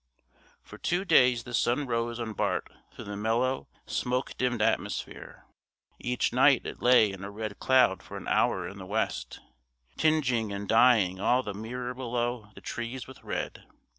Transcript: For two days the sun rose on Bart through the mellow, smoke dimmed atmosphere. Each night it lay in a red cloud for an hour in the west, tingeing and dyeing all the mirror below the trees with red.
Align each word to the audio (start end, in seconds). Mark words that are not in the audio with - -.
For 0.63 0.79
two 0.79 1.05
days 1.05 1.43
the 1.43 1.53
sun 1.53 1.85
rose 1.85 2.19
on 2.19 2.33
Bart 2.33 2.71
through 2.91 3.05
the 3.05 3.15
mellow, 3.15 3.67
smoke 3.85 4.35
dimmed 4.35 4.59
atmosphere. 4.59 5.45
Each 5.99 6.33
night 6.33 6.65
it 6.65 6.81
lay 6.81 7.11
in 7.11 7.23
a 7.23 7.29
red 7.29 7.59
cloud 7.59 8.01
for 8.01 8.17
an 8.17 8.27
hour 8.27 8.67
in 8.67 8.79
the 8.79 8.87
west, 8.87 9.41
tingeing 9.99 10.51
and 10.51 10.67
dyeing 10.67 11.19
all 11.19 11.43
the 11.43 11.53
mirror 11.53 11.93
below 11.93 12.47
the 12.55 12.61
trees 12.61 13.05
with 13.05 13.23
red. 13.23 13.67